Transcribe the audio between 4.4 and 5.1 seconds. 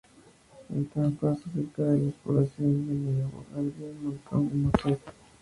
y Moissac.